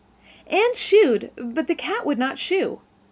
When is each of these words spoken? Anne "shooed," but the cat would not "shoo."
Anne 0.47 0.73
"shooed," 0.73 1.29
but 1.37 1.67
the 1.67 1.75
cat 1.75 2.07
would 2.07 2.17
not 2.17 2.39
"shoo." 2.39 2.79